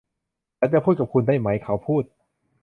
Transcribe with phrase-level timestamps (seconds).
[0.57, 1.47] ฉันจะพูดกับคุณได้ไหม?
[1.63, 2.03] เขาพูด